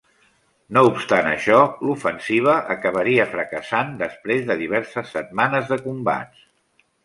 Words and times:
No 0.77 0.81
obstant 0.87 1.29
això, 1.31 1.59
l'ofensiva 1.89 2.57
acabaria 2.77 3.29
fracassant 3.35 3.95
després 4.03 4.43
de 4.51 4.59
diverses 4.65 5.15
setmanes 5.19 5.73
de 5.75 5.83
combats. 5.89 6.45